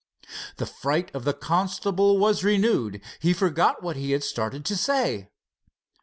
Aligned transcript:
The 0.57 0.65
fright 0.65 1.13
of 1.13 1.25
the 1.25 1.33
constable 1.35 2.17
was 2.17 2.43
renewed. 2.43 3.03
He 3.19 3.33
forgot 3.33 3.83
what 3.83 3.97
he 3.97 4.13
had 4.13 4.23
started 4.23 4.65
to 4.65 4.75
say. 4.75 5.29